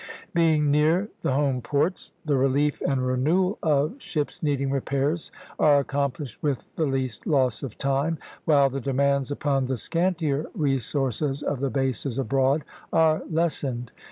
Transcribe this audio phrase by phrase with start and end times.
[0.33, 6.41] Being near the home ports, the relief and renewal of ships needing repairs are accomplished
[6.41, 11.69] with the least loss of time, while the demands upon the scantier resources of the
[11.69, 13.91] bases abroad are lessened.